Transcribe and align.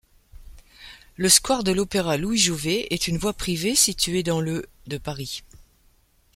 Le 1.15 1.29
square 1.29 1.63
de 1.63 1.71
l'Opéra-Louis-Jouvet 1.71 2.87
est 2.89 3.07
une 3.07 3.19
voie 3.19 3.33
privée 3.33 3.75
située 3.75 4.23
dans 4.23 4.41
le 4.41 4.67
de 4.87 4.97
Paris. 4.97 5.43